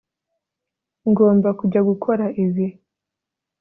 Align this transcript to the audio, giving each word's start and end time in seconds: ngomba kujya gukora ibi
ngomba 1.09 1.49
kujya 1.59 1.81
gukora 1.89 2.25
ibi 2.43 2.67